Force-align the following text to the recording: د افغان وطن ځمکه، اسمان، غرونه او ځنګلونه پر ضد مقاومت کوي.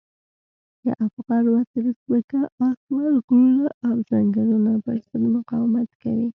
د 0.83 0.85
افغان 1.05 1.43
وطن 1.55 1.85
ځمکه، 1.99 2.39
اسمان، 2.69 2.73
غرونه 3.25 3.65
او 3.87 3.95
ځنګلونه 4.09 4.71
پر 4.83 4.97
ضد 5.07 5.23
مقاومت 5.35 5.89
کوي. 6.01 6.27